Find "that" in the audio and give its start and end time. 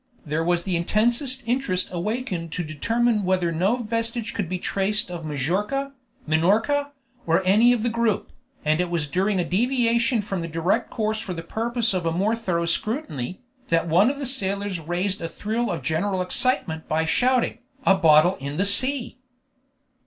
13.69-13.87